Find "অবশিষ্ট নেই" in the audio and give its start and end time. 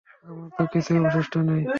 0.99-1.61